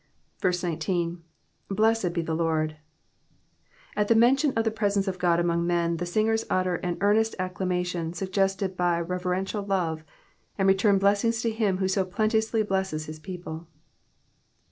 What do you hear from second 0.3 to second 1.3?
19.